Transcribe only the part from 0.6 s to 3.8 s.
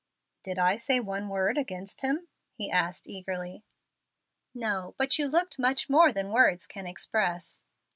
say one word against him?" he asked, eagerly.